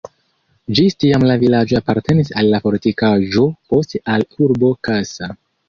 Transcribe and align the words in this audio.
Ĝis 0.79 0.95
tiam 1.03 1.25
la 1.31 1.35
vilaĝo 1.43 1.77
apartenis 1.81 2.33
al 2.41 2.49
la 2.55 2.61
fortikaĵo, 2.65 3.47
poste 3.75 4.05
al 4.17 4.29
urbo 4.49 4.77
Kassa. 4.91 5.35